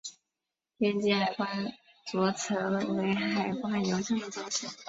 [0.79, 1.71] 天津海关
[2.07, 4.67] 遂成为海关邮政的中心。